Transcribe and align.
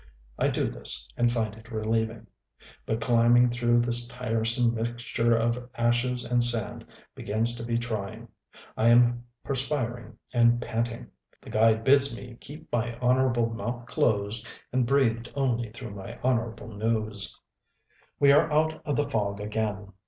I 0.39 0.47
do 0.47 0.67
this, 0.67 1.07
and 1.15 1.31
find 1.31 1.53
it 1.53 1.69
relieving. 1.71 2.25
But 2.87 3.01
climbing 3.01 3.49
through 3.51 3.81
this 3.81 4.07
tiresome 4.07 4.73
mixture 4.73 5.35
of 5.35 5.69
ashes 5.77 6.25
and 6.25 6.43
sand 6.43 6.87
begins 7.13 7.53
to 7.57 7.63
be 7.63 7.77
trying. 7.77 8.27
I 8.75 8.87
am 8.87 9.23
perspiring 9.43 10.17
and 10.33 10.59
panting. 10.59 11.11
The 11.39 11.51
guide 11.51 11.83
bids 11.83 12.17
me 12.17 12.35
keep 12.41 12.71
my 12.71 12.97
honorable 12.97 13.51
mouth 13.53 13.85
closed, 13.85 14.47
and 14.73 14.87
breathe 14.87 15.27
only 15.35 15.69
through 15.69 15.91
my 15.91 16.17
honorable 16.23 16.69
nose. 16.69 17.39
We 18.19 18.31
are 18.31 18.51
out 18.51 18.81
of 18.83 18.95
the 18.95 19.07
fog 19.07 19.39
again.... 19.39 19.93